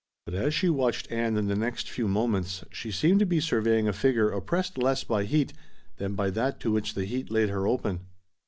But 0.25 0.33
as 0.33 0.55
she 0.55 0.67
watched 0.67 1.11
Ann 1.11 1.37
in 1.37 1.45
the 1.45 1.55
next 1.55 1.87
few 1.87 2.07
moments 2.07 2.63
she 2.71 2.89
seemed 2.89 3.19
to 3.19 3.25
be 3.27 3.39
surveying 3.39 3.87
a 3.87 3.93
figure 3.93 4.31
oppressed 4.31 4.79
less 4.79 5.03
by 5.03 5.25
heat 5.25 5.53
than 5.97 6.15
by 6.15 6.31
that 6.31 6.59
to 6.61 6.71
which 6.71 6.95
the 6.95 7.05
heat 7.05 7.29
laid 7.29 7.49
her 7.49 7.67
open. 7.67 7.99